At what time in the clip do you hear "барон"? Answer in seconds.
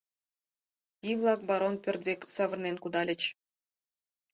1.49-1.75